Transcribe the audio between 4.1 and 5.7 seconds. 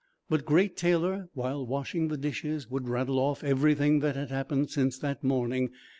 had happened since that morning.